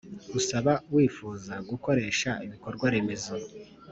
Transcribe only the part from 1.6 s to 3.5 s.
gukoresha ibikorwaremezo